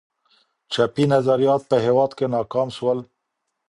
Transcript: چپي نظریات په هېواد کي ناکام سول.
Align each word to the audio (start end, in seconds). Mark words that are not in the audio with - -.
چپي 0.73 1.03
نظریات 1.13 1.61
په 1.69 1.77
هېواد 1.85 2.11
کي 2.17 2.25
ناکام 2.35 2.67
سول. 2.77 2.99